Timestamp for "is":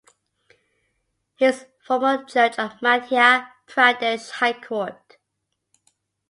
1.45-1.67